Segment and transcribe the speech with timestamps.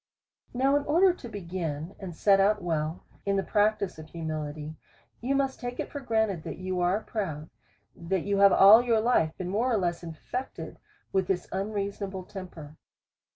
[0.51, 4.75] Now in order to begin, and set out well in the prac tice of humility,
[5.21, 7.51] you must take it for granted, that you are proud,
[7.95, 10.79] that you have all your life been more or less infected
[11.13, 12.77] with this unreasonable temper.